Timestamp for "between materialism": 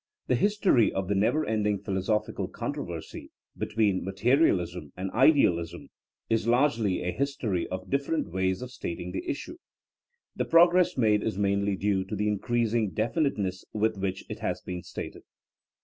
3.55-4.91